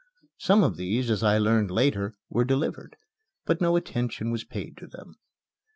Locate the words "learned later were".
1.37-2.43